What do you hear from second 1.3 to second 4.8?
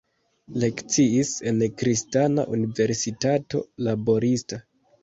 en Kristana Universitato Laborista.